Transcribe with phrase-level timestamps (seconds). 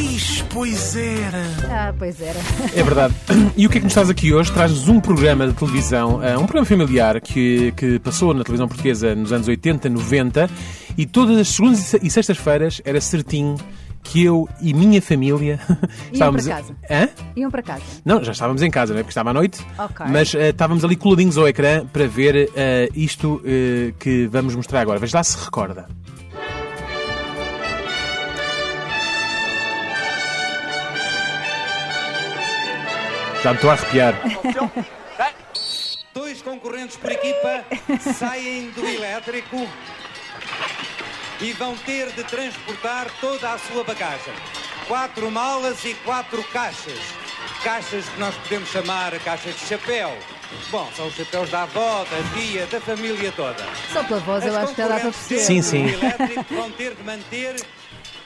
[0.00, 1.42] Ixi, pois era.
[1.68, 2.38] Ah, pois era.
[2.74, 3.14] É verdade.
[3.56, 4.50] E o que é que nos traz aqui hoje?
[4.50, 9.14] Traz-nos um programa de televisão, eh, um programa familiar que, que passou na televisão portuguesa
[9.14, 10.48] nos anos 80, 90
[10.96, 13.56] e todas as segundas e sextas-feiras era certinho
[14.02, 15.60] que eu e minha família
[16.12, 16.76] Iam para casa.
[16.90, 17.08] Hã?
[17.36, 17.82] Iam para casa.
[18.04, 19.02] Não, já estávamos em casa, não é?
[19.02, 19.60] Porque estava à noite.
[19.78, 20.06] Ok.
[20.08, 24.80] Mas eh, estávamos ali coladinhos ao ecrã para ver eh, isto eh, que vamos mostrar
[24.80, 24.98] agora.
[24.98, 25.86] Veja lá se recorda.
[33.42, 34.14] Já me estou a arrepiar.
[36.12, 37.64] Dois concorrentes por equipa
[38.18, 39.66] saem do elétrico
[41.40, 44.34] e vão ter de transportar toda a sua bagagem.
[44.86, 46.98] Quatro malas e quatro caixas.
[47.64, 50.14] Caixas que nós podemos chamar caixas de chapéu.
[50.70, 53.64] Bom, são os chapéus da avó, da tia, da família toda.
[53.92, 55.40] Só pela voz eu As acho que para concorrentes perceber.
[55.40, 55.86] Sim, sim.
[56.50, 57.56] vão ter de manter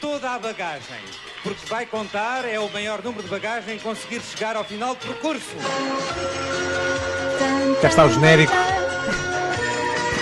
[0.04, 1.00] toda a bagagem.
[1.42, 5.56] Porque vai contar é o maior número de bagagem conseguir chegar ao final do percurso.
[7.80, 8.52] Cá está o genérico.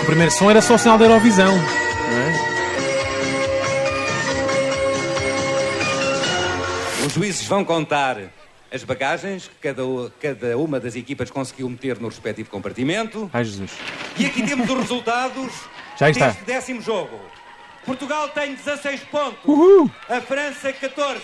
[0.01, 1.53] O primeiro som era só o sinal da Eurovisão.
[1.57, 2.53] Não é?
[7.05, 8.15] Os juízes vão contar
[8.71, 9.83] as bagagens que cada,
[10.21, 13.29] cada uma das equipas conseguiu meter no respectivo compartimento.
[13.33, 13.71] Ai, Jesus.
[14.17, 15.51] E aqui temos os resultados
[15.99, 16.27] Já está.
[16.27, 17.19] deste décimo jogo.
[17.85, 19.89] Portugal tem 16 pontos, Uhul.
[20.09, 21.19] a França 14,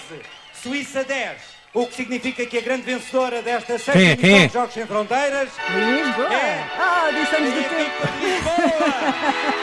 [0.54, 1.60] Suíça 10.
[1.74, 4.14] O que significa que a grande vencedora desta sexta Quem é?
[4.14, 4.48] edição é?
[4.48, 6.34] de Jogos Sem Fronteiras Lisboa!
[6.34, 6.66] É.
[6.80, 9.10] Ah, dissemos do tempo.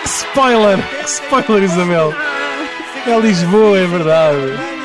[0.05, 0.79] Spoiler!
[1.05, 2.15] Spoiler, Isabel!
[3.09, 4.76] É Lisboa, é verdade.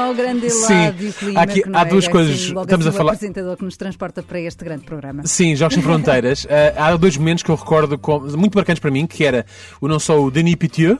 [0.00, 2.48] Ao grande e clima Aqui há é, duas assim, coisas.
[2.50, 5.22] logo Estamos assim a falar- apresentador que nos transporta para este grande programa.
[5.26, 6.46] Sim, Jogos Sem Fronteiras.
[6.76, 7.98] Ah, há dois momentos que eu recordo
[8.36, 9.44] muito marcantes para mim, que era
[9.80, 10.98] o não só o Denis Pitieu,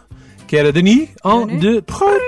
[0.50, 2.20] que era Denis en de Preux,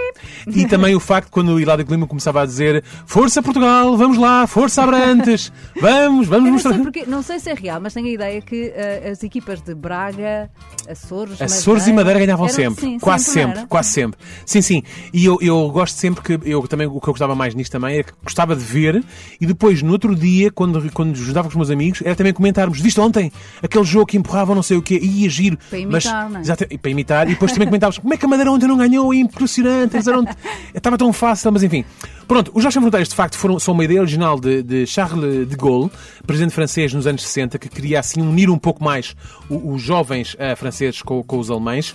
[0.47, 4.47] e também o facto quando o Hilário Clima começava a dizer Força Portugal, vamos lá,
[4.47, 5.51] Força Abrantes,
[5.81, 6.75] vamos, vamos não mostrar.
[6.75, 9.61] sei, porque, não sei se é real, mas tenho a ideia que eh, as equipas
[9.61, 10.49] de Braga,
[10.89, 14.21] Açores, Açores e Madeira ganhavam eram- sempre, sim, quase sempre, sempre, quase sempre.
[14.47, 14.83] Sim, sim.
[15.13, 17.99] E eu, eu gosto sempre que eu também o que eu gostava mais nisto também
[17.99, 19.03] é que gostava de ver
[19.41, 22.81] e depois no outro dia quando quando juntava com os meus amigos era também comentarmos,
[22.81, 26.23] viste ontem aquele jogo que empurravam não sei o quê, e ia giro, Para imitar,
[26.25, 26.43] mas não é?
[26.43, 28.77] Exato, e para imitar e depois também comentávamos como é que a Madeira ontem não
[28.77, 30.25] ganhou, é impressionante, eram
[30.75, 31.85] estava tão fácil, mas enfim.
[32.29, 35.49] Pronto, os Jogos Sem Fronteiras de facto foram, são uma ideia original de, de Charles
[35.49, 35.91] de Gaulle,
[36.27, 39.15] presidente francês nos anos 60, que queria assim unir um pouco mais
[39.49, 41.95] o- os jovens eh, franceses com, com os alemães.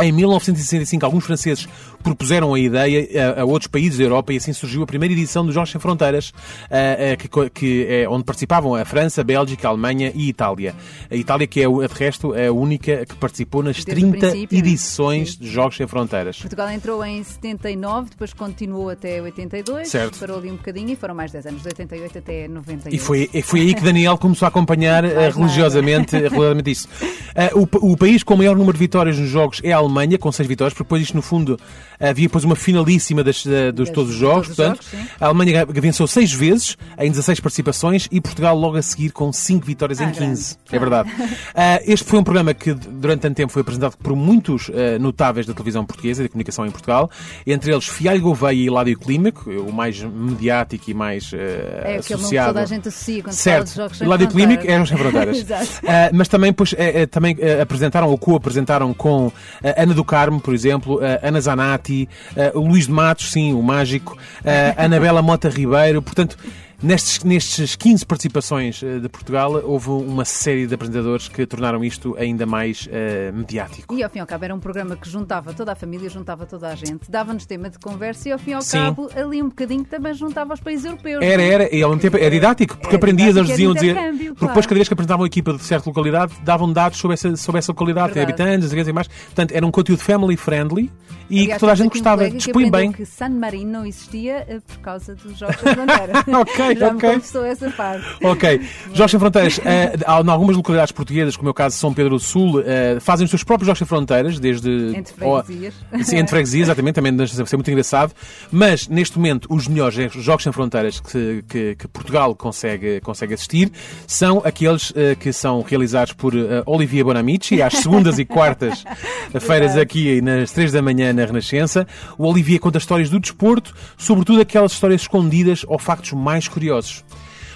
[0.00, 1.68] Em 1965, alguns franceses
[2.02, 5.44] propuseram a ideia a, a outros países da Europa e assim surgiu a primeira edição
[5.44, 6.32] dos Jogos Sem Fronteiras,
[6.70, 10.28] eh, eh, que, que é onde participavam a França, a Bélgica, a Alemanha e a
[10.28, 10.74] Itália.
[11.10, 14.18] A Itália, que é, de resto, é a única que participou nas Desde o 30
[14.18, 14.68] princípio, né?
[14.68, 16.38] edições de Jogos Sem Fronteiras.
[16.38, 20.18] Portugal entrou em 79, depois continuou até 82, Certo.
[20.20, 22.94] parou ali um bocadinho e foram mais 10 anos, de 88 até 98.
[22.94, 26.88] E foi, foi aí que Daniel começou a acompanhar eh, religiosamente, religiosamente isso.
[27.34, 29.87] Eh, o, o país com o maior número de vitórias nos jogos é a Alemanha,
[30.18, 31.58] com seis vitórias, porque depois isto, no fundo,
[32.00, 34.48] havia depois uma finalíssima das, da- dos Das- todos os jogos.
[34.48, 35.14] todos os portanto, jogos, sim.
[35.20, 39.66] a Alemanha venceu seis vezes, em 16 participações, e Portugal logo a seguir com cinco
[39.66, 40.56] vitórias em Ah, 15.
[40.68, 40.76] grande.
[40.76, 41.10] É verdade.
[41.54, 45.46] Ah, este foi um programa que, durante tanto tempo, foi apresentado por muitos eh, notáveis
[45.46, 47.10] da televisão portuguesa e da comunicação em Portugal,
[47.46, 52.48] entre eles Fialho Gouveia e Hilário Clímaco, o mais mediático e mais eh, É associado.
[52.50, 54.46] toda a gente associa quando se fala Certo, de jogos sem o lado fronteiras.
[54.56, 55.46] clínico eram sem fronteiras.
[55.86, 59.32] Ah, mas também, pois, eh, eh, também eh, apresentaram, ou co-apresentaram com
[59.62, 63.62] a Ana do Carmo, por exemplo, a Ana Zanatti, eh, Luís de Matos, sim, o
[63.62, 66.36] mágico, a Anabela Mota Ribeiro, portanto.
[66.80, 72.16] Nestes, nestes 15 participações eh, de Portugal, houve uma série de apresentadores que tornaram isto
[72.16, 73.96] ainda mais eh, mediático.
[73.96, 76.46] E ao fim e ao cabo era um programa que juntava toda a família, juntava
[76.46, 78.78] toda a gente, dava-nos tema de conversa e ao fim e ao Sim.
[78.78, 81.20] cabo ali um bocadinho também juntava os países europeus.
[81.20, 81.48] Era, é?
[81.48, 83.94] era, e ao mesmo tempo é didático, porque É aprendias, eles diziam dizer.
[83.94, 84.34] Porque claro.
[84.46, 87.58] depois, cada vez que apresentavam a equipa de certa localidade, davam dados sobre essa, sobre
[87.58, 89.08] essa localidade, tem habitantes, o que mais.
[89.08, 90.92] Portanto, era um conteúdo family friendly
[91.30, 92.90] e Aliás, que toda a gente gostava, dispõe bem.
[92.90, 96.24] que San Marino não existia eh, por causa dos Jogos da Fronteira.
[96.38, 97.12] Ok, Já me ok.
[97.14, 98.04] confessou essa parte.
[98.22, 98.60] Ok.
[98.92, 99.60] Jogos Sem Fronteiras,
[100.06, 102.98] há em algumas localidades portuguesas, como é o caso de São Pedro do Sul, eh,
[103.00, 104.68] fazem os seus próprios Jogos Sem Fronteiras, desde.
[104.96, 105.74] Entre freguesias.
[105.92, 108.12] Oh, sim, entre freguesias, exatamente, também deve ser muito engraçado.
[108.50, 113.70] Mas, neste momento, os melhores Jogos Sem Fronteiras que, que- que Portugal consegue, consegue assistir
[114.06, 120.20] são aqueles eh, que são realizados por eh, Olivia Bonamici, às segundas e quartas-feiras aqui
[120.20, 121.86] nas três da manhã na Renascença.
[122.16, 126.57] O Olivia conta histórias do desporto, sobretudo aquelas histórias escondidas ou factos mais curiosos.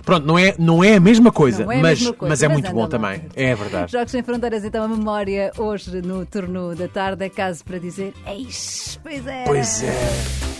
[0.05, 2.49] Pronto, não é, não é a mesma coisa, é a mas, mesma coisa, mas é
[2.49, 2.89] mas muito bom lá.
[2.89, 3.23] também.
[3.37, 3.93] É verdade.
[3.93, 8.13] Jogos Sem Fronteiras, então, a memória hoje no turno da tarde é caso para dizer
[8.27, 9.45] Eis, pois é.
[9.45, 10.53] Pois é.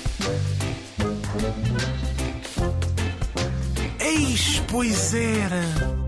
[4.01, 6.02] Eis, pois era.